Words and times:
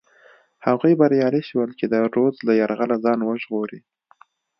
هغوی 0.67 0.93
بریالي 1.01 1.41
شول 1.49 1.69
چې 1.79 1.85
د 1.91 1.93
رودز 2.13 2.37
له 2.47 2.53
یرغله 2.61 2.95
ځان 3.05 3.19
وژغوري. 3.23 3.79